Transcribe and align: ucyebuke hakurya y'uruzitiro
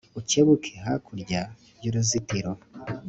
ucyebuke 0.19 0.71
hakurya 0.85 1.41
y'uruzitiro 1.83 2.51